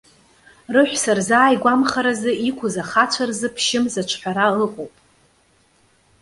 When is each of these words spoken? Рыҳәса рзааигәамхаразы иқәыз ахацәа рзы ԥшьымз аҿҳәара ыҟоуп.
Рыҳәса 0.73 1.11
рзааигәамхаразы 1.17 2.31
иқәыз 2.49 2.75
ахацәа 2.83 3.23
рзы 3.29 3.49
ԥшьымз 3.55 3.95
аҿҳәара 4.01 4.47
ыҟоуп. 4.65 4.93